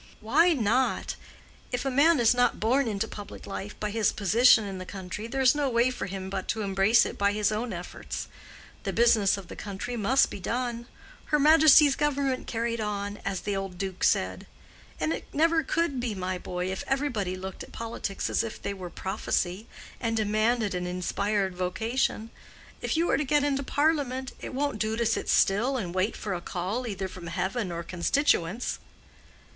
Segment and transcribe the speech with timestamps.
[0.19, 1.15] "Why not?
[1.71, 5.27] if a man is not born into public life by his position in the country,
[5.27, 8.27] there's no way for him but to embrace it by his own efforts.
[8.81, 13.77] The business of the country must be done—her Majesty's Government carried on, as the old
[13.77, 14.47] Duke said.
[14.99, 18.73] And it never could be, my boy, if everybody looked at politics as if they
[18.73, 19.67] were prophecy,
[19.99, 22.31] and demanded an inspired vocation.
[22.81, 26.17] If you are to get into Parliament, it won't do to sit still and wait
[26.17, 28.79] for a call either from heaven or constituents."